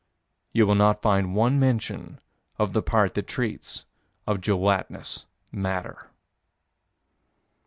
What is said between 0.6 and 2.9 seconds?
will not find one mention of the